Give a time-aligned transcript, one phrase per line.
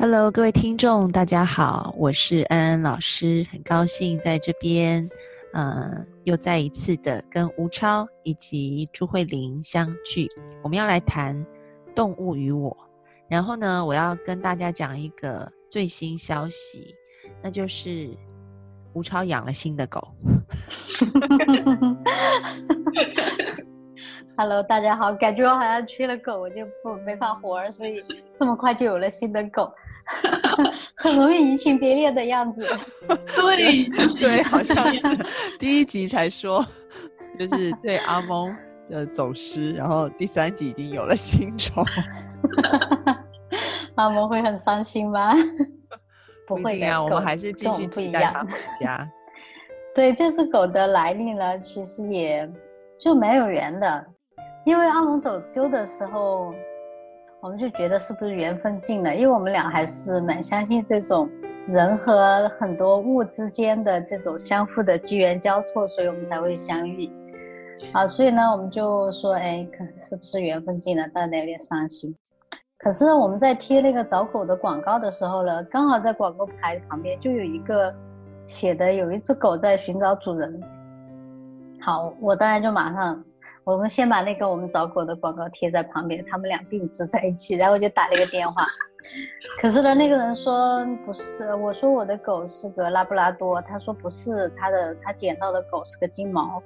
[0.00, 5.06] Hello，各位听众，大家好，我是安安老师，很高兴在这边，
[5.52, 10.26] 呃，又再一次的跟吴超以及朱慧玲相聚。
[10.62, 11.44] 我们要来谈
[11.94, 12.74] 动物与我，
[13.28, 16.96] 然后呢，我要跟大家讲一个最新消息，
[17.42, 18.08] 那就是
[18.94, 20.08] 吴超养了新的狗。
[24.34, 28.02] Hello，大家好，感觉我好像缺了狗，我就不没法活了，所以
[28.34, 29.70] 这么快就有了新的狗。
[30.96, 32.60] 很容易移情别恋的样子，
[33.36, 35.06] 对，对，好像是
[35.58, 36.64] 第一集才说，
[37.38, 38.54] 就是对阿蒙
[38.86, 41.84] 的走失，然后第三集已经有了新宠，
[43.94, 45.32] 阿蒙会很伤心吗？
[46.46, 49.08] 不会啊，我们还是继续带它回家。
[49.94, 52.50] 对，这只狗的来历呢，其实也
[52.98, 54.06] 就蛮有缘的，
[54.64, 56.54] 因为阿蒙走丢的时候。
[57.42, 59.14] 我们就觉得是不是缘分尽了？
[59.14, 61.26] 因为我们俩还是蛮相信这种
[61.66, 67.10] 人和很多物之间的这种相互的机缘交错，所以我们才会相遇。
[67.94, 71.08] 啊，所以呢，我们就说，哎，可是不是缘分尽了？
[71.08, 72.14] 大家有点伤心。
[72.76, 77.94] 可是我们在贴那个找狗的广告的时候呢，刚好在广告牌旁边就有一个
[78.44, 80.60] 写的有一只狗在寻找主人。
[81.80, 83.24] 好，我当然就马上。
[83.64, 88.66] 我们先把那个我们找狗的广告贴在旁边，他们俩并置在一起，然后就打了一个电话。
[89.60, 96.62] 可是呢，那个人说不是，我说我的狗是个拉布拉多，他说不是，他的他捡到的狗是个金毛。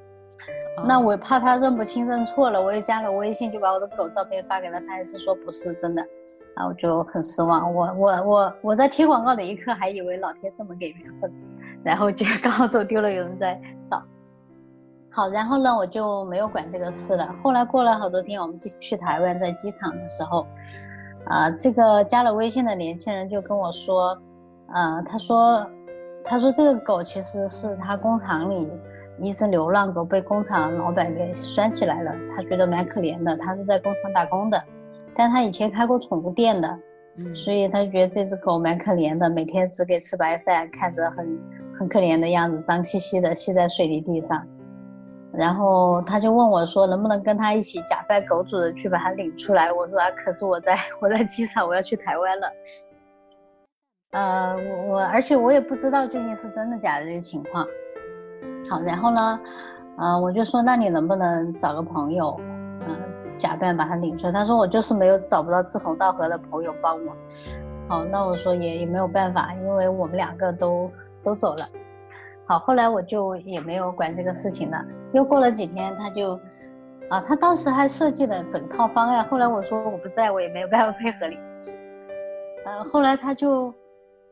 [0.87, 6.05] 那我怕他认不清认错了，我又加了微信，就把我的狗照片发给他，他还是说不是真的，
[6.57, 7.73] 然后我就很失望。
[7.73, 11.33] 我我我我在贴广告的一刻还以为老天这么给缘分，
[11.85, 14.03] 然后结果 刚好走丢了，有人在找。
[15.17, 17.33] 好，然后呢，我就没有管这个事了。
[17.41, 20.45] 后来过了好多天，我们去去台湾，在机场的时候，
[21.27, 24.21] 啊，这个加了微信的年轻人就跟我说，
[24.75, 25.65] 呃，他说，
[26.25, 28.69] 他说这个狗其实是他工厂里
[29.21, 32.11] 一只流浪狗，被工厂老板给拴起来了。
[32.35, 34.61] 他觉得蛮可怜的，他是在工厂打工的，
[35.15, 36.77] 但他以前开过宠物店的，
[37.19, 41.39] 嗯，所以他觉得这只狗蛮可怜的，每天只给吃白饭，看着很
[41.79, 44.45] 很可怜的样子，脏兮兮的，吸在水泥地上。
[45.37, 52.49] 然后他就问我说：“能不能跟他一起假扮狗主人去把他领出来？”我说：“啊，可是我在我在机场，我要去台湾了。”
[54.13, 57.67] 呃，我我而且我也不知道究竟是真的假的这个情况。
[58.71, 59.41] 好，然后呢，
[59.99, 62.39] 呃，我就说：“那你能不能找个朋友，
[62.87, 62.97] 嗯，
[63.37, 67.13] 假扮把他领出来？”他说：“我就是没有找不到志同道合的朋友帮我。”
[67.91, 70.89] 好，那我说也也没有办法，因为我们两个都
[71.25, 71.67] 都走了。
[72.47, 74.85] 好，后来我就也没有管这个事情了。
[75.13, 76.39] 又过了几天，他就，
[77.09, 79.25] 啊，他当时还设计了整套方案。
[79.29, 81.39] 后来我说我不在，我也没有办法配合你。
[82.67, 83.73] 呃，后来他就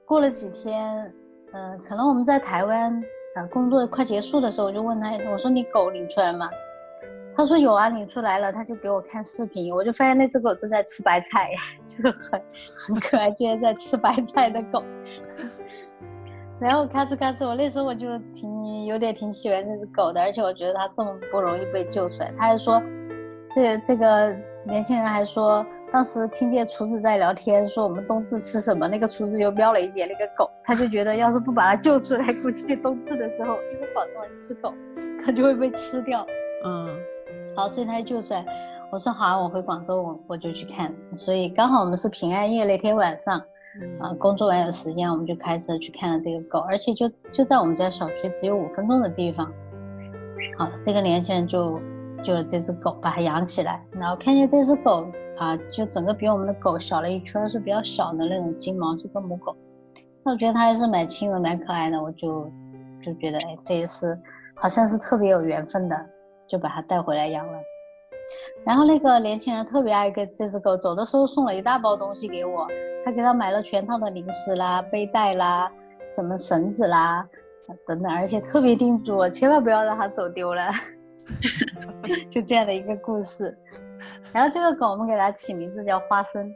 [0.04, 1.12] 过了几天，
[1.52, 3.02] 嗯，可能我们在台湾，
[3.36, 6.50] 呃，工作快结束的时候，我就问他，我说你狗领出来了吗？
[7.34, 8.52] 他说有啊，领出来了。
[8.52, 11.48] 他就给我看视频，我就发现那只狗正在吃白菜，
[11.86, 12.42] 就很
[12.76, 14.84] 很可爱，居然在吃白菜的狗。
[16.62, 22.32] 然后开始开始，我那时候我就挺有点挺喜欢这只狗的，而且我觉得它这么不容易被救出来。
[22.38, 22.80] 他还说，
[23.52, 24.32] 这这个
[24.64, 34.72] 年轻人还说，当时听见厨子在聊天，说我们冬至吃什么，那个厨子就瞄了一眼那个狗，他就觉得要是不把它救出来，估计冬至的时候，因为广东人吃狗，
[35.24, 36.24] 它就会被吃掉。
[36.64, 36.88] 嗯，
[37.56, 38.46] 好，所以他就救出来。
[38.92, 40.94] 我说好，我回广州我我就去看。
[41.12, 43.42] 所以刚好我们是平安夜那天晚上。
[44.00, 49.50] 啊，工作完有时间，我们就开车去看了这个狗，而且就就在我们家小区只有五分钟的地方。
[50.58, 51.80] 好，这个年轻人就
[52.22, 55.06] 就这只狗把它养起来，然后看见这只狗
[55.38, 59.56] 啊，就整个比我们的狗小了一圈，是比较小的那种金毛，是个母狗。
[60.22, 62.50] 那我觉得它还是蛮亲人、蛮可爱的，我就
[63.02, 64.16] 就觉得哎，这一次
[64.54, 66.06] 好像是特别有缘分的，
[66.46, 67.58] 就把它带回来养了。
[68.64, 72.66] 然后那个年轻人特别爱跟这只狗，走的时候送了一大包东西给我。
[73.04, 75.70] 他给他买了全套的零食啦、背带啦、
[76.14, 77.28] 什么绳子啦
[77.86, 80.70] 等等，而且特别叮嘱我千万不要让它走丢了。
[82.30, 83.56] 就这样的一个故事。
[84.32, 86.48] 然后这个狗我们给它起名字叫花生，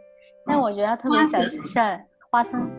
[0.47, 2.71] 但我觉得它特别像像花生，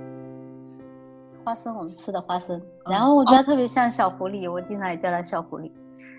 [1.43, 2.61] 花生我们吃的花生。
[2.89, 5.71] 然后我觉得特别像小狐狸，我经常也叫它小狐狸。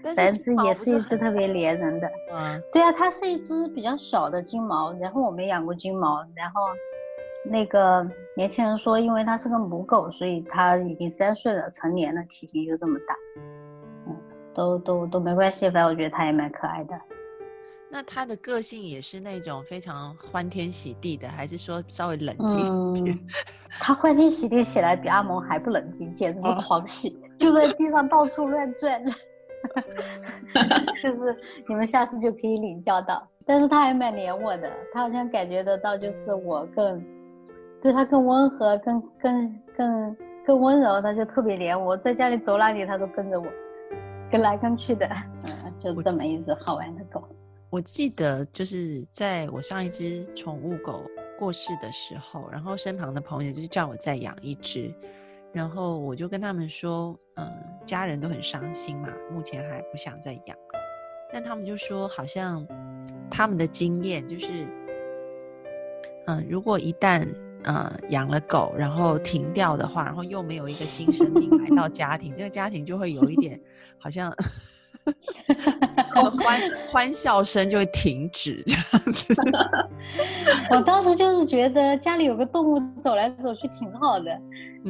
[0.02, 2.10] 但是也是一只特别粘人的。
[2.32, 4.92] 嗯，对啊，它是一只比较小的金毛。
[4.94, 6.62] 然后我没养过金毛，然后
[7.44, 8.06] 那个
[8.36, 13.14] 年轻人说，因为它是个母狗，所以它已经三岁了，成年了，体型就这么大。
[14.06, 14.16] 嗯，
[14.54, 16.98] 都都都没关系，反正我觉得它也蛮可爱的。
[17.90, 23.18] 那它的个性也是那种非常欢天喜地的，还是说稍微冷静一点？
[23.80, 29.02] 他欢天喜地起来比阿蒙还不冷静，简直是狂喜，就在地上到处乱转。
[31.02, 31.36] 就是
[31.68, 33.26] 你们下次就可以领教到。
[33.46, 37.02] 但是他还蛮黏我的，他好像感觉得到，就是我更
[37.80, 40.16] 对他更温和，更更更
[40.46, 43.46] 更温柔，他就特别黏我，在家里走哪里他都跟着我，
[44.30, 45.08] 跟来跟去的。
[45.46, 47.24] 嗯， 就这么一只好玩的狗。
[47.70, 51.02] 我记得就是在我上一只宠物狗
[51.38, 54.92] 过世的时候，然后身旁的朋友就是叫我再养一只，
[55.58, 57.52] 然后我就跟他们说，嗯，
[57.84, 60.56] 家人都很伤心嘛，目前还不想再养，
[61.32, 62.64] 但他们就说好像
[63.28, 64.68] 他们的经验就是，
[66.26, 67.26] 嗯，如果一旦
[67.64, 73.60] 嗯养了狗，然后停掉的话，然后又没有一个新生命来到家庭，这个家庭就会有一点
[73.98, 74.32] 好像。
[76.44, 76.60] 欢
[76.90, 78.82] 欢笑声就会停止，这样
[79.12, 79.34] 子。
[80.70, 84.30] 我当时就是觉得家里有个动物走来走去挺好的，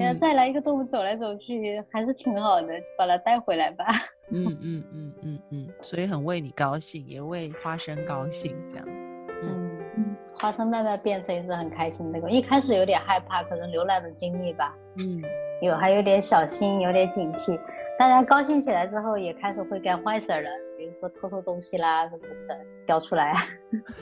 [0.00, 3.84] 呃，再来一个动物走来走去还是挺好的，把它带回来吧。
[4.30, 9.12] 嗯嗯嗯嗯嗯，所以很为你高兴，也为花生高兴，这样子。
[9.42, 14.74] 嗯嗯，花生慢慢变成一只很开心的狗，一开始有点害怕，可能流浪的经历吧。
[14.98, 15.22] 嗯，
[15.62, 17.58] 有还有点小心，有点警惕。
[17.98, 22.56] 大家高兴起来之后，也开始会干坏事了，比如说偷偷东西啦什么的，
[22.86, 23.34] 掉出来。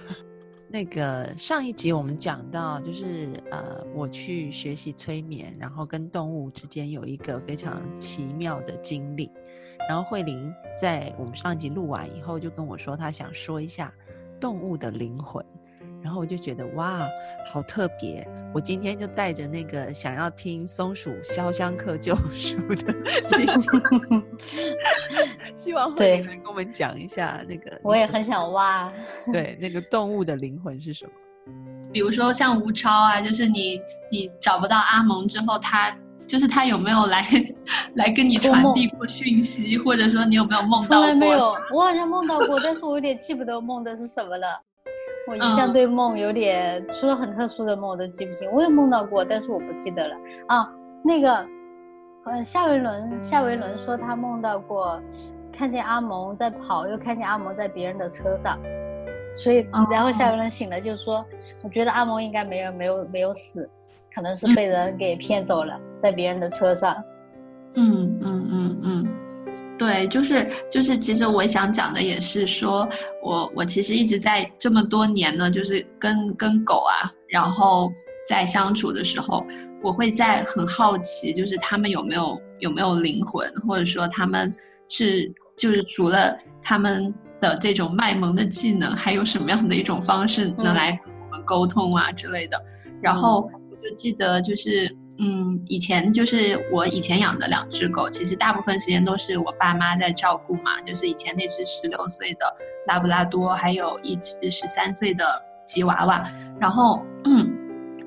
[0.68, 9.30] 那个上一集我们讲到，就是呃，我去学习催眠，然后跟动物之间有一个非常奇妙的经历。
[9.88, 13.90] 然后慧玲在我们上一集录完以后，就跟我说，她想说一下
[14.38, 15.42] 动物的灵魂。
[16.06, 17.04] 然后我就觉得哇，
[17.52, 18.24] 好特别！
[18.54, 22.94] 我今天就带着那个想要听松鼠潇湘客救赎的
[23.26, 23.70] 心情，
[25.56, 27.76] 希望慧能跟我们讲一下那个。
[27.82, 28.92] 我也很想挖。
[29.32, 31.10] 对，那个动物的灵魂是什么？
[31.92, 35.92] 比如说像吴超啊，就是你你找不到阿蒙之后，他
[36.24, 37.26] 就是他有没有来
[37.94, 41.00] 来跟你传递过讯息，或者说你有没有梦到？
[41.00, 44.62] 从来没有，我好像梦到过，但是我有点记不得梦的是什么了。
[45.26, 48.48] 我一向对梦有点，除了很特殊的梦我都记不清。
[48.52, 50.72] 我有梦到过，但是我不记得了啊。
[51.02, 51.46] 那个，
[52.26, 55.00] 呃，夏维伦，夏维伦说他梦到过，
[55.52, 58.58] 看见阿蒙在跑，又看见阿蒙在别人的车上，
[59.32, 61.24] 所以然后夏维伦醒了就说，
[61.62, 63.68] 我觉得阿蒙应该没有没有没有死，
[64.14, 66.94] 可能是被人给骗走了，在别人的车上。
[67.74, 68.65] 嗯嗯嗯嗯。
[69.86, 72.88] 对，就是就是，其实我想讲的也是说，
[73.22, 77.92] 我我其实一直在这么多年呢，就是跟跟狗啊，然后
[78.28, 79.46] 在相处的时候，
[79.84, 84.50] 我会在很好奇，就是他们有没有有没有灵魂，或者说他们
[84.88, 92.60] 是就是除了他们的这种卖萌的技能，还有什么样的一种方式能来跟我们沟通啊之类的。
[93.00, 94.92] 然后我就记得就是。
[95.18, 100.80] 嗯，以前就是我以前养的两只狗，其实大部分时间都是我爸妈在照顾嘛。
[100.82, 102.46] 就是以前那只十六岁的
[102.86, 105.24] 拉布拉多，还有一只十三岁的
[105.64, 106.22] 吉娃娃。
[106.60, 107.02] 然后，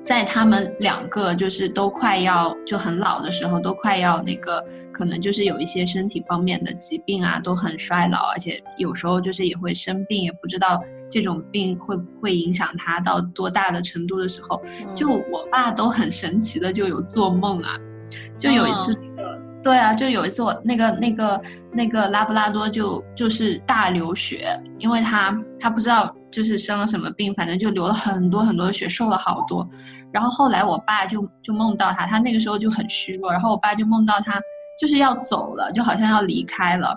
[0.04, 10.80] 在他们两个就是都快要就很老的时候，都快要那个，可能就是有一些身体方面的疾病啊，都很衰老，而且有时候就是也会生病，也不知道。
[11.10, 14.62] 这种病会不会影响他到多大的程度的时候，
[14.94, 17.76] 就我爸都很神奇的就有做梦啊，
[18.38, 18.96] 就有一次，
[19.62, 29.68] 对啊，就有一次我那个那个那个拉布拉多就就是大流血，因为他他不知道就是生了什么病，反正就流了很多很多的血，瘦了好多。
[30.12, 34.40] 然后后来我爸就就梦到他，他那个时候就很虚弱，然后我爸就梦到他
[34.80, 36.96] 就是要走了，就好像要离开了。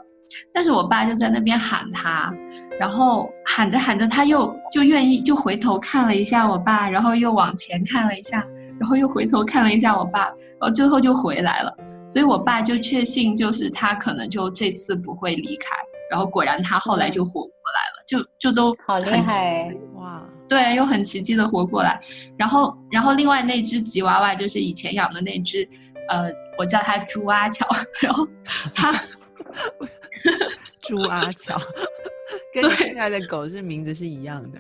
[0.54, 2.34] 但是我爸就在那边喊他，
[2.80, 8.46] 然后喊着喊着，他又就愿意就回头看了一下我爸，然后又往前看了一下，
[8.80, 11.76] 然后又回头看了一下我爸，然后最后就回来了。
[12.08, 15.70] 所以我爸就确信，就是他可能就这次不会离开。
[16.12, 20.24] 然后果然他后来就活过来了，就就都好厉害哇！
[20.48, 22.00] 对，又很奇迹的活过来。
[22.38, 25.68] 然后然后另外那只吉娃娃就是以前养的那只，
[26.10, 27.66] 呃，我叫它猪阿巧，
[28.02, 28.28] 然后
[28.76, 28.94] 它。
[30.82, 31.60] 朱阿巧，
[32.54, 34.60] 跟现在的狗是名字是一样的。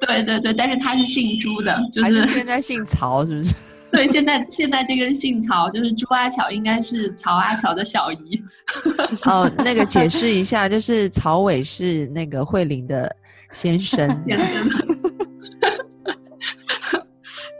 [0.00, 3.54] 对对对，但是他是姓朱的，就是现在姓曹，是不是？
[3.90, 8.42] 对，现在现在这个姓曹，就是朱阿巧，应该是曹阿巧的小姨。
[9.24, 13.10] 哦，那个解释一下，就是曹伟是那个慧玲的
[13.50, 14.08] 先生。
[14.24, 14.70] 先生。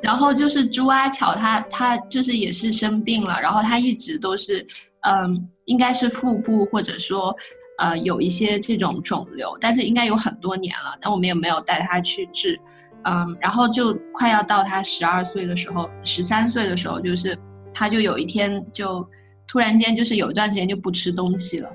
[0.03, 4.67] 然后就是朱阿巧，他他就是也是生病了，然后他一直都是，
[5.03, 7.35] 嗯，应该是腹部或者说。
[7.83, 12.61] 呃，有一些这种肿瘤，但是应该有很多年了，但我们也没有带他去治，
[13.05, 17.35] 嗯，然后就快要到他十二岁的时候，十三岁的时候，就是
[17.73, 19.03] 他就有一天就
[19.49, 21.73] 突然间就是有一段时间就不吃东西了，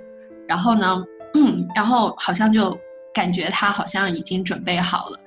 [0.48, 2.78] 然后呢，嗯 然后好像就
[3.12, 5.20] 感觉他好像已经准备好了，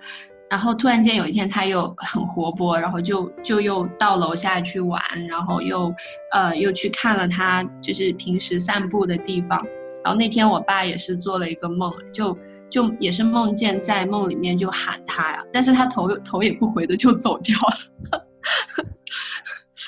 [0.51, 5.95] 然后突然间有一天他又很活泼，然后就就又到楼下去玩，然后又
[6.33, 9.63] 呃又去看了他就是平时散步的地方。
[10.03, 12.37] 然后那天我爸也是做了一个梦，就
[12.71, 18.27] 就也是梦见在梦里面就喊他呀，但是他头头也不回的就走掉了。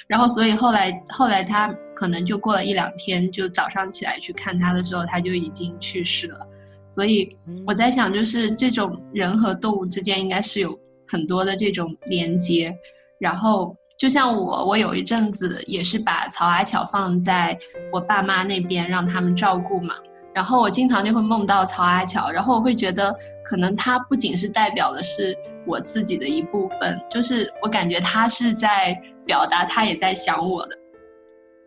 [0.07, 6.47] 然后所以后来后来他可能就过了一两天，就早上起来去看他的时候，他就已经去世了。
[6.91, 7.35] 所以
[7.67, 10.79] 我在想，就是这种人和动物之间应该是有
[11.09, 12.77] 很多的这种连接，
[13.19, 13.75] 然后。
[14.01, 17.55] 就像我，我有一阵子也是把曹阿巧放在
[17.93, 19.95] 我爸妈那边，让他们照顾嘛。
[20.33, 30.75] 然后我经常就会梦到曹阿巧，然后我会觉得，可能他不仅是代表的是我自己的一部分，就是我感觉他是在表达，他也在想我的。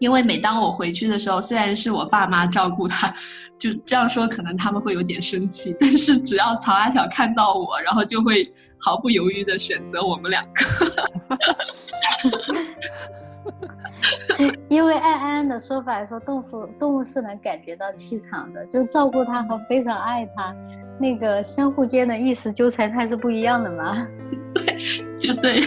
[0.04, 3.16] 因为每当我回去的时候，虽然是我爸妈照顾他，
[3.58, 8.44] 就这样说，可能他们会有点生气，但是只要曹阿巧看到我，然后就会
[8.78, 10.66] 毫不犹豫的选择我们两个。
[14.68, 20.54] 因为按安的说法来说，动物动物是能感觉到气场的，就照顾它和非常爱它，
[21.00, 24.08] 那个相互间的意识纠缠，它是不一样的嘛？
[24.54, 24.78] 对，
[25.18, 25.62] 就对，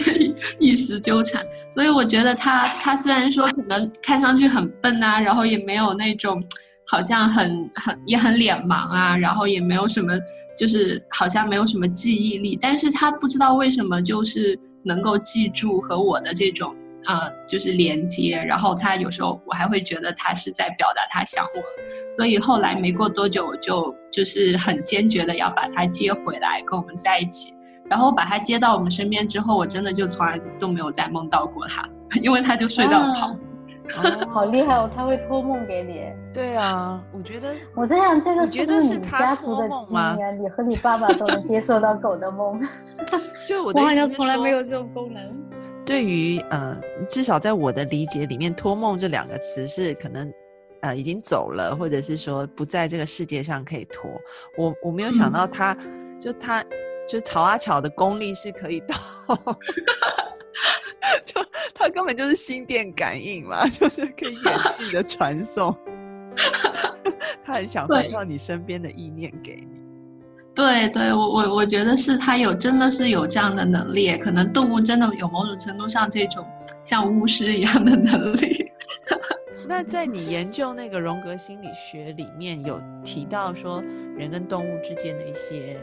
[0.59, 1.45] 意识纠缠。
[1.69, 6.43] 所以我觉得他，他虽然说可能看上去很笨啊，然后也没有那种
[6.87, 10.13] 好像很很也很脸盲啊，然后也没有什么
[10.57, 16.75] 就是好像没有什么记忆力，但是他不知道为什么就是能够记住和我的这种。
[17.07, 27.55] 呃，就是连接，然后他有时候我还会觉得他是在表达他想我，所以后来没过多久，我就就是很坚决的要把他接回来跟我们在一起。
[27.89, 31.87] 然后把他接到我们身边之后，我真的就从来都没有再梦到过他，
[32.21, 33.39] 因为他就睡到旁
[34.03, 36.03] 哦，好厉害哦，他会托梦给你。
[36.33, 40.31] 对啊，我觉得 我在想这个是不是你家族的基因啊？
[40.37, 42.61] 你和你爸爸都能接受到狗的梦，
[43.47, 45.23] 就我好像从来没有这种功能。
[45.87, 46.77] 对于呃，
[47.07, 50.29] 至少在我的理解里面，“托梦”这两个词是可能，
[50.81, 54.11] 呃，已经走了，或者是说不在这个世界上可以托。
[54.57, 55.73] 我我没有想到他，
[56.19, 56.61] 就他
[57.07, 58.95] 就曹阿巧的功力是可以到，
[61.23, 61.41] 就
[61.73, 65.73] 他根本就是心电感应嘛， 就是可以远距的传送，
[67.45, 69.86] 他很想回到你身边的意念给你。
[70.57, 74.17] 对对，我我我觉得是他有，真的是有这样的能力。
[74.17, 76.43] 可能动物真的有某种程度上这种
[76.83, 78.71] 像巫师一样的能力。
[79.69, 83.83] 那在你研究那个荣格心理学里面有提到说
[84.17, 85.77] 人跟动物之间的一些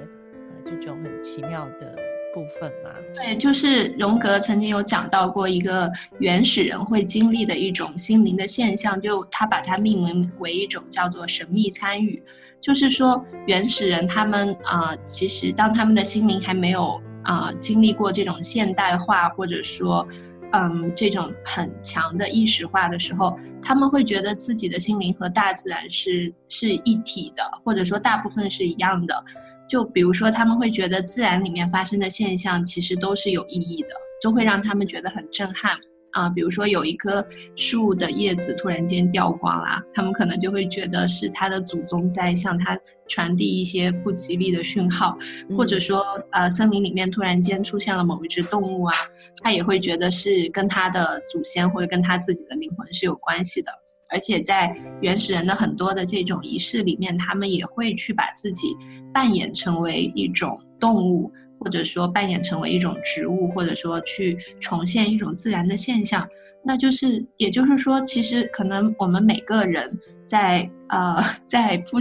[0.54, 1.96] 呃这种很奇妙的
[2.32, 2.90] 部分吗？
[3.14, 5.88] 对，就是荣格曾经有讲到过一个
[6.18, 12.20] 原始人会经历的一种心灵的现象，就他把它命名为一种叫做神秘参与。
[12.64, 20.08] 就是说，原始人他们啊，其实当他们的心灵还没有啊经历过这种现代化，或者说，
[20.54, 29.22] 嗯，这种很强的意识化的时候，他们会觉得自己的心灵和大自然是是一体的，或者说大部分是一样的。
[29.68, 33.88] 就比如说，他们会觉得自然里面发生的现象其实都是有意义的，
[34.22, 35.76] 都会让他们觉得很震撼。
[36.14, 37.24] 啊，比如说有一棵
[37.56, 42.78] 树的叶子突然间掉光啦，他们可能就会觉得是他的祖宗在向他
[43.08, 45.18] 传递一些不吉利的讯号，
[45.56, 48.94] 或者说，呃，森林里面突然间出现了某一只动物啊，
[49.42, 53.70] 他也会觉得是跟他的祖先或者跟他自己的灵魂是有关系的。
[54.08, 58.68] 而且在原始人的很多的这种仪式里面，他们也会去把自己
[59.12, 61.32] 扮演成为一种动物。
[61.64, 66.28] 或者说扮演成为一种植物，或者说去重现一种自然的现象，
[66.62, 69.90] 那就是，也就是说，其实可能我们每个人
[70.26, 72.00] 在呃，在不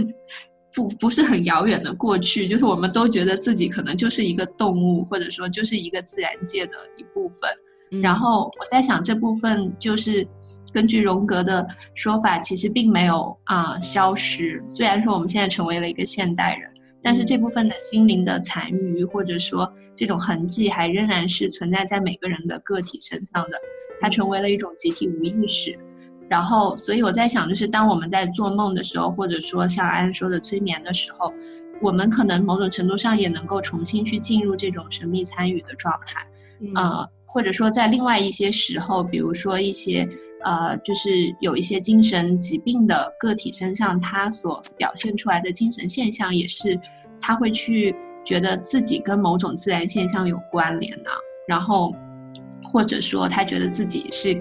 [0.74, 7.50] 不不是很遥远的过去，就是我们都觉得自己可能就是一个动物，或者说就是一个自然界的一部分。
[8.02, 10.26] 然后我在想，这部分就是
[10.72, 14.62] 根据荣格的说法，其实并没有啊消失。
[14.68, 16.68] 虽然说我们现在成为了一个现代人，
[17.04, 23.58] 但是这部分的心灵的残余，或者说这种痕迹，还仍然是存在在每个人的个体身上的。
[24.00, 25.78] 它成为了一种集体无意识。
[26.28, 31.30] 然后，所以我在想，就是当我们在做梦的时候，或者说像安说的催眠的时候，
[31.82, 36.26] 我们可能某种程度上也能够重新去进入这种神秘参与的状态，
[36.74, 40.08] 呃，或者说在另外一些时候，比如说一些
[40.44, 46.78] 呃，就是有一些精神疾病的个体身上，他所表现出来的精神现象，也是
[47.20, 51.10] 他会去觉得自己跟某种自然现象有关联的，
[51.48, 51.94] 然后
[52.62, 54.40] 或者说他觉得自己是。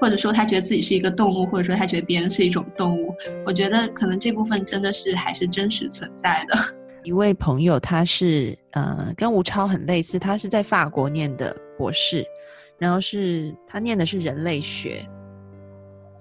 [0.00, 3.12] 或者说他觉得自己是一个动物，或者说他觉得别人是一种动物，
[3.44, 6.56] 我觉得可能这部分真的是还是真实存在的。
[7.02, 12.24] 一位朋友，他是呃跟吴超很类似，他是在法国念的博士，
[12.78, 15.04] 然后是他念的是人类学。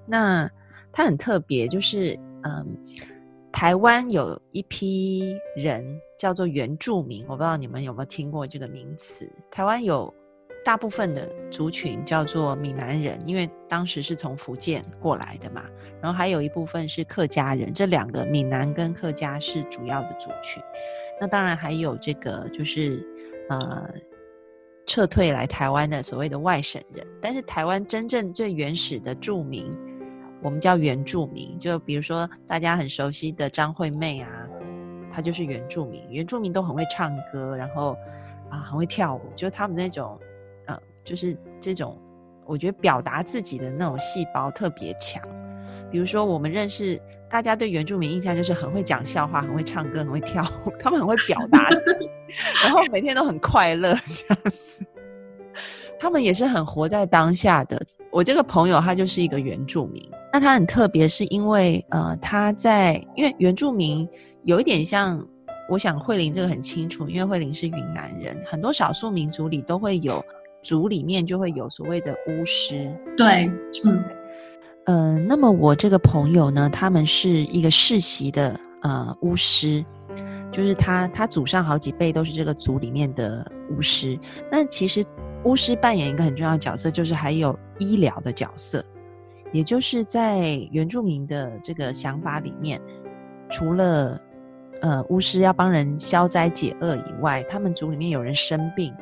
[0.07, 0.49] 那
[0.91, 2.77] 他很特别，就是嗯，
[3.51, 5.85] 台湾有一批人
[6.17, 9.29] 叫做原住民，我不知道你们有没有听过这个名词。
[9.51, 10.13] 台湾有。
[10.65, 15.63] 大部分的族群叫做闽南人，因为当时是从福建过来的嘛。
[16.01, 20.61] 然后还有一部分是客家人，这两个闽南跟客家是主要的族群。
[21.21, 23.01] 那当然还有这个就是
[23.47, 23.89] 呃
[24.85, 27.07] 撤退来台湾的所谓的外省人。
[27.21, 29.71] 但是台湾真正最原始的住民，
[30.41, 31.58] 我们叫原住民。
[31.60, 34.29] 就比如说大家很熟悉的张惠妹啊，
[35.12, 36.03] 她就是原住民。
[36.10, 37.98] 原住民都很会唱歌，然后
[38.50, 40.20] 啊很会跳舞，就他们那种。
[40.65, 41.98] 呃就是这种，
[42.46, 45.24] 我觉得表达自己的那种细胞特别强。
[45.89, 52.10] 比如说，我们认识大家对原住民印象就是很会讲笑话、很会唱歌、很会跳舞，他们很会表达自己，
[52.62, 54.86] 然后每天都很快乐这样子。
[55.98, 57.82] 他们也是很活在当下的。
[58.17, 60.01] 我这个朋友他就是一个原住民，
[60.33, 64.09] 那他很特别，是因为呃他在因为原住民
[64.43, 65.24] 有一点像，
[65.69, 70.19] 我想慧玲这个很清楚，因为慧玲是云南人，很多少数民族里都会有。
[70.63, 73.49] 族里面就会有所谓的巫师，对，
[73.86, 74.03] 嗯，
[74.86, 79.86] 呃，那么我这个朋友呢，他们是一个世袭的呃巫师，
[80.51, 84.19] 就是他他祖上好几辈都是这个族里面的巫师。
[84.51, 85.06] 那其实
[85.47, 88.83] 巫师扮演一个很重要的角色，就是还有医疗的角色，
[89.53, 92.81] 也就是在原住民的这个想法里面，
[93.49, 94.21] 除了
[94.81, 98.93] 呃巫师要帮人消灾解厄以外，他们族里面有人生病。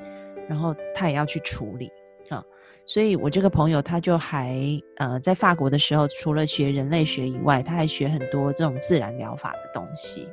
[0.47, 1.89] 然后他也要去处理
[2.29, 2.39] 啊，
[2.85, 4.55] 所以我这个朋友他就还
[4.97, 10.29] 呃在法国的时候，除了学人类学以外，他还学很多这种自然疗法的东西。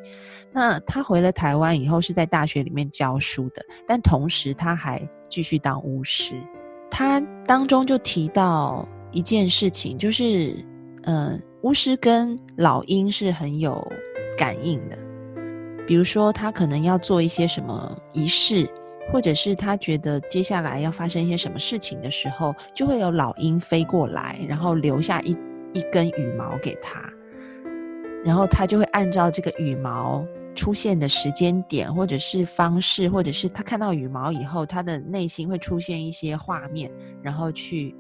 [0.53, 5.01] 那他回了台湾以后，是在大学里面教书的，但同时他还
[5.33, 6.35] 继续当巫师。
[6.91, 10.55] 他当中就提到一件事情，就是
[11.05, 13.83] 呃，巫师跟老鹰是很有
[14.37, 14.99] 感应的，
[15.87, 18.69] 比如说他可能要做一些什么仪式。
[19.11, 25.37] 或者是他觉得接下来要发生一些什么事情的时候，就会有老鹰飞过来，然后留下一
[25.73, 27.03] 一根羽毛给他，
[28.25, 36.91] 然后他就会按照这个羽毛出现的时间点，或者是方式，或者是他看到羽毛以后，他的内心会出现一些画面，
[37.23, 37.95] 然后去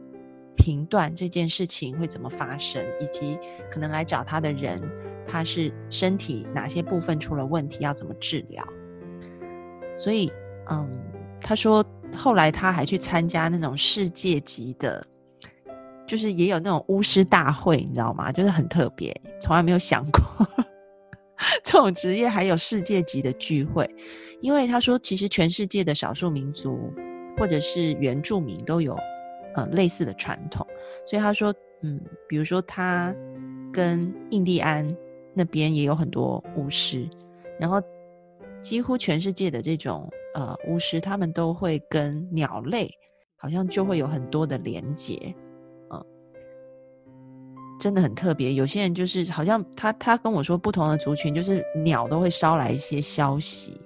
[0.57, 3.38] 评断这件事情会怎么发生，以及
[3.71, 4.81] 可能来找他的人，
[5.27, 8.65] 他是身体哪些部分出了问题，要怎么治疗，
[9.97, 10.33] 所以。
[10.71, 10.88] 嗯，
[11.41, 11.85] 他说
[12.15, 15.05] 后来他还去参加那种世界级的，
[16.07, 18.31] 就是也有那种巫师大会，你知道吗？
[18.31, 20.23] 就是很特别，从来没有想过
[21.62, 23.88] 这种职业还有世界级的聚会。
[24.40, 26.92] 因为他说，其实全世界的少数民族
[27.37, 28.96] 或者是原住民都有
[29.55, 30.66] 呃类似的传统，
[31.07, 33.14] 所以他说，嗯，比如说他
[33.72, 34.96] 跟印第安
[35.35, 37.09] 那边也有很多巫师，
[37.61, 37.81] 然后
[38.61, 40.09] 几乎全世界的这种。
[40.35, 42.90] 呃，巫师他们都会跟鸟类，
[43.37, 45.35] 好像就会有很多的连接，
[47.83, 48.55] 真的很特别。
[48.55, 53.77] 有些人就是好像他他跟我说，不同的族群就是鸟都会捎来一些消息，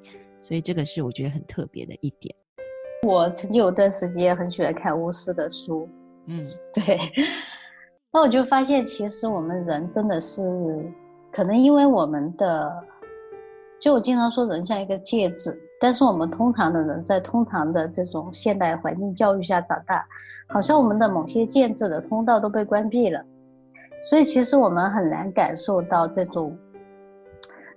[0.42, 2.36] 所以这个是我觉得很特别的一点。
[3.06, 5.88] 我曾经有段时间很喜欢看巫师的书，
[6.26, 7.00] 嗯， 对。
[8.12, 10.42] 那我就发现，其实我们人真的是，
[11.32, 12.70] 可能因为我们的，
[13.80, 15.58] 就我经常说，人像一个戒指。
[15.78, 20.06] 但是我们通常的人在通常的这种现代环境教育下长大，
[20.48, 23.22] 好像我们的某些建制的通道都被关闭了，
[24.02, 26.56] 所以其实我们很难感受到这种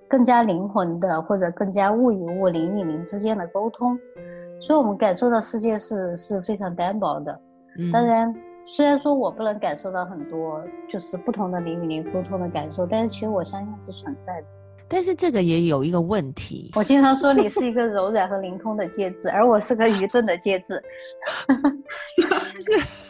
[0.07, 3.97] 更加灵魂的或者更加物与物、灵与灵之间的沟通，
[4.61, 7.39] 所以我们感受到世界是是非常单薄的。
[7.93, 8.33] 当然，
[8.65, 14.47] 虽然说我不能感受到很多就是不同的灵与灵沟通的感受，但是其实我相信是存在的。
[14.87, 20.83] 但是这个也有一个问题，我经常说你是一个柔软和灵通的介质，而我是个愚钝的介质。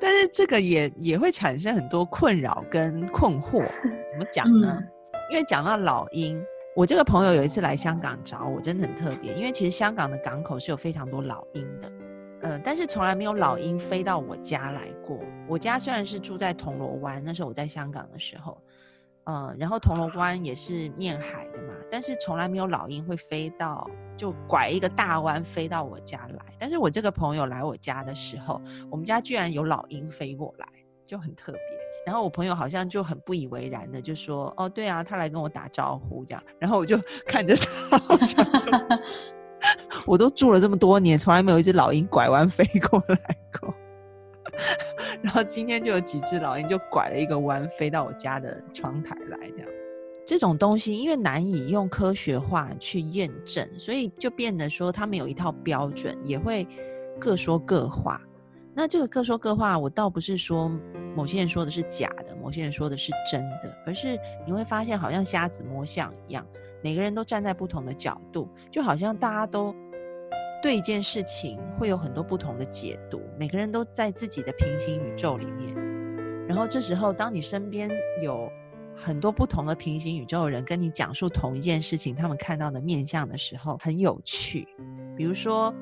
[0.00, 3.60] 但是这个也也会产生很多困扰跟困惑，
[4.10, 4.82] 怎么讲呢？
[5.30, 6.40] 因为讲到老鹰，
[6.76, 11.92] 我这个朋友有一次来香港找我，真的很特别，因为其实香港的港口是有非常多老鹰的，
[12.42, 15.18] 呃，但是从来没有老鹰飞到我家来过。
[15.48, 18.58] 我家虽然是住在铜锣湾，那时候我在香港的时候。
[19.26, 26.44] 嗯，然后铜锣湾也是面海的嘛，但是从来没有老鹰会飞到，就拐一个大弯飞到我家来。
[26.58, 30.66] 但是我这个朋友来我家的时候，我们家居然有老鹰飞过来，
[31.06, 31.60] 就很特别。
[32.06, 38.98] 然后我朋友好像就很不以为然的就说：“哦，对啊，他来跟我打招呼这样。”然后我就 看着他，
[40.06, 43.16] 我都住了这么多年，从来没有一只老鹰拐弯飞过来
[43.58, 43.74] 过。
[45.22, 49.68] 然后今天就有几只老鹰就拐了一个弯飞到我家的窗台来，这样
[50.26, 56.66] 这种东西因为难以用科学化去验证，所以就变得说他们有一套标准，也会
[57.20, 58.20] 各说各话。
[58.74, 60.70] 那这个各说各话，我倒不是说
[61.14, 66.44] 某些人说的是假的，某些人说的是真的，而是你会发现好像瞎子摸象一样，
[66.82, 69.74] 每个人都站在不同的角度，就好像大家都。
[70.62, 75.74] 对一件事情会有很多不同的解读，每个人都在自己的平行宇宙里面。
[76.48, 77.90] 然后这时候，当你身边
[78.22, 78.50] 有
[78.96, 84.66] 很多不同的平行宇宙的人跟你讲述同一件事情，他们看到的面相的时候，很有趣。
[85.16, 85.74] 比如说，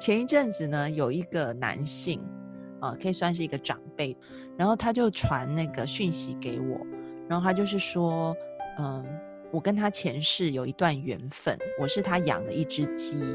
[0.00, 2.20] 前一阵子呢，有一个男性，
[2.80, 4.16] 啊，可以算是一个长辈，
[4.56, 6.78] 然后他就传那个讯息给我，
[7.28, 8.36] 然后他就是说，
[8.78, 9.04] 嗯，
[9.50, 13.18] 我跟他前世有一段缘分，我是他养的一只鸡。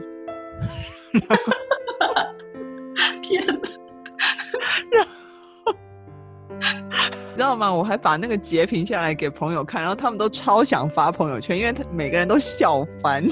[3.22, 3.46] 天
[7.42, 7.74] 知道吗？
[7.74, 13.26] 我还把那个截屏下来给朋友看，然后他们都超想发朋友圈，因为他每个人都笑翻。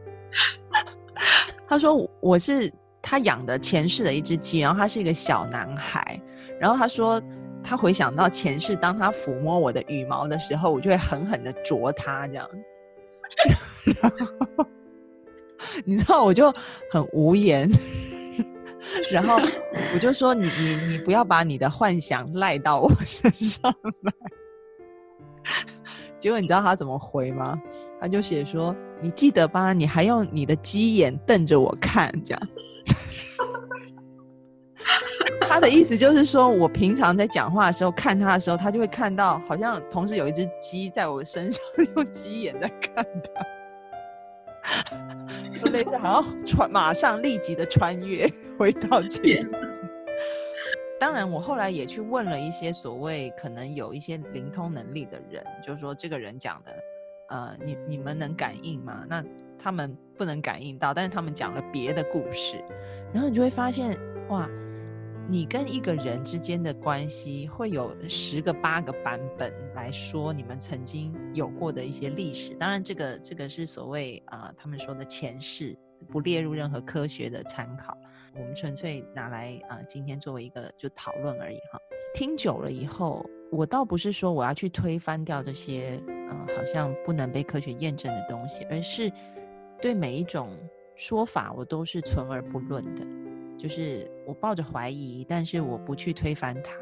[1.66, 6.20] 他说我是他养的前世的一只鸡，然后他是一个小男孩，
[6.60, 7.18] 然后他说
[7.64, 13.96] 他回想到前世，当他抚摸我的羽毛的时候，我就会狠狠的啄他这样子。
[14.02, 14.12] 然
[14.58, 14.66] 后。
[15.84, 16.52] 你知道我就
[16.90, 17.68] 很无言，
[19.12, 19.36] 然后
[19.94, 24.12] 我就说你你你不要把你的幻想赖到我身上来。
[26.18, 27.60] 结果你知道他怎么回吗？
[28.00, 32.42] 他就写说你记得吧，你还用你的鸡眼瞪着我看，这样。
[35.48, 41.62] 他的意思就是说我平常在讲话的时候看他的时候，他就会看到好像同时有一只鸡在我身上
[41.94, 43.46] 用鸡眼在看他。
[45.52, 49.46] 就类似，好穿，马上立即的穿越回到前。
[50.98, 56.72] 当然，我后来也去问了一些所谓可能有一些灵通能力的人，就是说这个人讲的，
[57.28, 59.04] 呃，你你们能感应吗？
[59.08, 59.24] 那
[59.58, 62.56] 他们不能感应到，但是他们讲了别的故事，
[63.12, 63.96] 然后你就会发现，
[64.28, 64.48] 哇。
[65.28, 72.54] 你跟一个人之间的关系会有十个八个版本来说，你们曾经有过的一些历史。
[72.54, 75.76] 当然，这个这个是所谓啊，他们说的前世，
[76.12, 77.98] 不列入任何科学的参考。
[78.36, 81.80] 我们纯粹拿来啊，今天作为一个就讨论而已哈。
[82.14, 89.10] 听久了以后，我倒不是说我要去推翻掉这些嗯，好像不能被科学验证的东西，而是
[89.82, 90.56] 对每一种
[90.94, 93.04] 说法，我都是存而不论的。
[93.58, 96.74] 就是我抱着怀疑，但是我不去推翻它。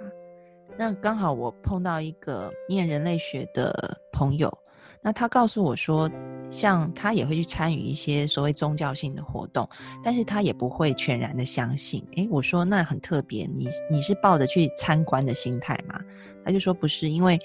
[0.76, 4.52] 那刚好我碰到一个念人类学的朋友，
[5.00, 6.10] 那他告诉我说，
[6.50, 9.68] 像他也会去参与一些所谓宗教性的活动，
[10.02, 12.04] 但是他也不会全然的相信。
[12.16, 16.00] 诶，我说那很特别，你你是抱着去参观的心态吗？
[16.44, 17.38] 他就说不是，因为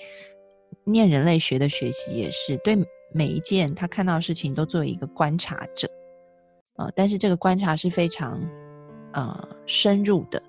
[0.83, 2.75] 念人类学的学习也是对
[3.13, 5.87] 每一件他看到的事情都作为一个观察者，
[6.77, 8.41] 呃，但是这个观察是非常。
[9.13, 10.41] 呃，深入的，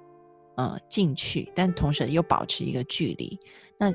[0.56, 3.38] 呃，进去，但同时又保持一个距离。
[3.78, 3.92] 那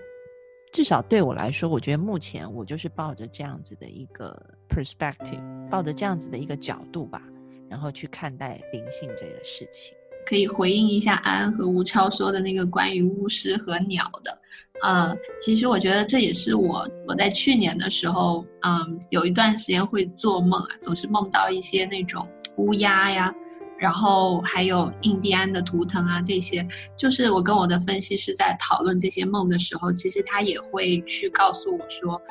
[0.72, 4.36] 至少对我来说，我觉得目前我就是抱着这样子的一个
[4.68, 7.22] perspective，抱着这样子的一个角度吧，
[7.70, 9.96] 然后去看待灵性这个事情。
[10.26, 14.42] 可以回应一下安安和吴超说的那个关于巫师和鸟的。
[14.82, 23.34] 呃，其实我觉得这也是我我在去年的时候，嗯，有一段时间会做梦啊，总是梦到一些那种乌鸦呀。
[23.78, 26.66] 然后还有印第安的图腾啊，这些
[26.98, 32.22] 就是我跟我的分析师在讨论这些梦的时候，其实他也会去告诉我说，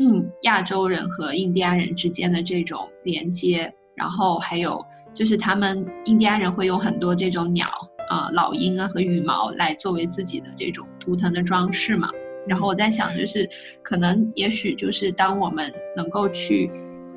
[0.00, 7.68] 嗯，亚洲人和印第安人之间的这种连接，然后还有就是他们印第安人会用很多这种鸟
[8.08, 12.08] 呃老鹰啊和羽毛来作为自己的这种图腾的装饰嘛。
[12.46, 13.48] 然后我在想，就是
[13.82, 16.70] 可能也许就是当我们能够去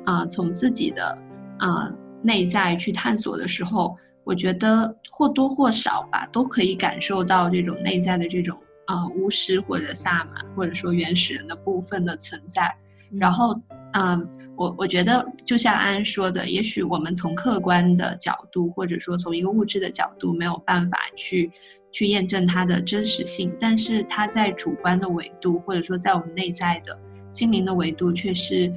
[0.04, 1.16] 啊从自己的
[1.58, 1.90] 啊
[2.22, 12.74] 内在去探索的时候，我觉得或多或少吧都可以感受到这种内在的这种啊巫师或者萨满或者说原始人的部分的存在。
[13.18, 13.54] 然后
[13.92, 14.28] 嗯。
[14.54, 21.50] 我我觉得就像安说的，也许我们从客观的角度，或者说从一个物质的角度，没有办法去
[21.90, 26.96] 去验证它的真实性，但是它在主观的维度，或者说在我们内在的
[27.30, 28.70] 心灵的维度，却是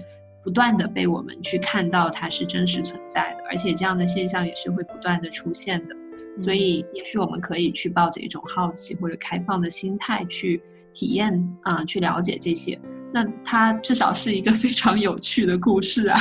[0.45, 5.95] 不断的被我们去看到它是真实存在的，而且这样的现象也是会不断的出现的。
[6.38, 10.62] 所以，也许我们可以去抱着一种好奇或者开放的心态去
[10.93, 12.79] 体验啊，去了解这些。
[13.12, 16.19] 那它至少是一个非常有趣的故事啊，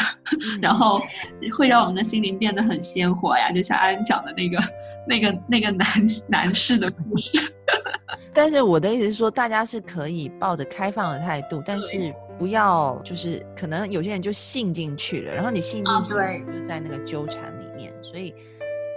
[0.62, 1.02] 然后
[1.52, 4.58] 会让我们的心灵变得很鲜活呀，就像安讲的那个、
[5.06, 5.86] 那个、那个男
[6.30, 7.32] 男士的故事。
[8.32, 18.34] 但是我的意思是说，大家是可以抱着开放的态度，但是不要就是可能有些人就信进去了，然后你信进去就在那个纠缠里面，所以。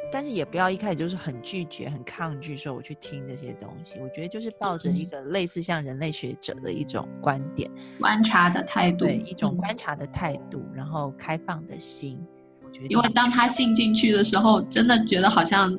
[0.09, 3.99] 但是也不要一开始就是很拒绝、很抗拒，说我去听这些东西。
[4.01, 7.69] 我觉得就是抱着一个类似像人类学者的一种观点、
[7.99, 12.17] 观察的态度，对一种观察的态度，然后开放的心。
[12.63, 15.77] 我觉得，因为当他信进去的时候，真的觉得好像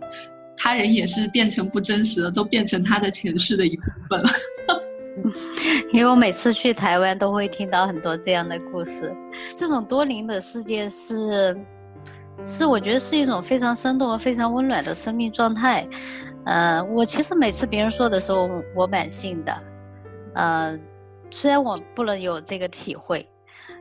[0.54, 4.28] 他人也是变成不真实的，都变成他的前世的一部分了。
[5.92, 9.14] 因为我每次去台湾都会听到很多这样的故事，
[9.56, 11.56] 这种多灵的世界是。
[12.44, 15.84] 是，我觉得是一种非常生动和、非常温暖的生命状态。
[16.44, 19.52] 呃，我其实每次别人说的时候，我蛮信的。
[20.34, 20.78] 呃，
[21.32, 23.28] 虽然我不能有这个体会，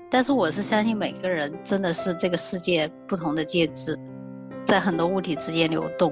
[0.10, 3.96] 但是我是相信每个人真的是这个世界不同的介质，
[4.66, 6.12] 在很多物体之间流动，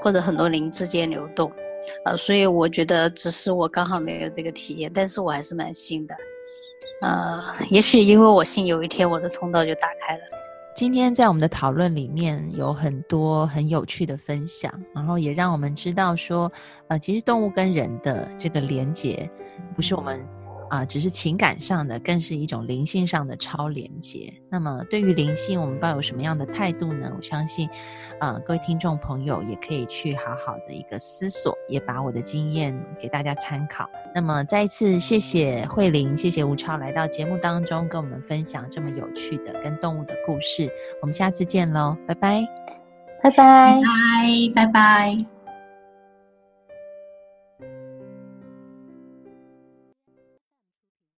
[0.00, 1.52] 或者很多灵之间流动。
[2.04, 6.14] 呃，所以我觉得只是我刚好没有这个体验，但是我还是蛮信的。
[7.02, 10.22] 呃，也许因为我信，有一天我的通道就打开了。
[10.74, 16.52] 今天在我们的讨论里面有很多很有趣的分享，然后也让我们知道说，
[16.88, 19.28] 呃，其实动物跟人的这个连接，
[19.74, 20.26] 不是我们。
[20.68, 24.32] 啊，只是情感上的，更是一种灵性上的超连接。
[24.50, 27.12] 那么，对于灵性，我们抱有什么样的态度呢？
[27.16, 27.68] 我相信，
[28.18, 33.88] 啊，各位听众朋友也可以去好好的一个思索，也把我的经验给大家参考。
[34.14, 40.70] 那么，再一次谢谢慧玲，谢谢吴超来到节目当中跟我们分享这么有趣的跟动物的故事。
[41.00, 42.46] 我们下次见喽，拜拜，
[43.22, 45.35] 拜拜，拜拜，拜拜。